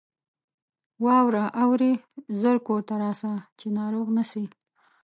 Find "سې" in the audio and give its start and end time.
4.31-4.43